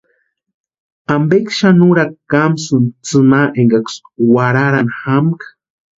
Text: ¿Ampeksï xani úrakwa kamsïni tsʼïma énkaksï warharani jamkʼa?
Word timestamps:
¿Ampeksï 1.13 1.53
xani 1.57 1.83
úrakwa 1.89 2.21
kamsïni 2.31 2.89
tsʼïma 3.05 3.39
énkaksï 3.59 3.97
warharani 4.33 4.93
jamkʼa? 5.01 5.47